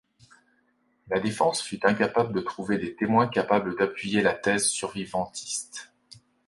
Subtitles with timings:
[1.09, 5.93] La défense fut incapable de trouver des témoins capables d'appuyer la thèse survivantiste.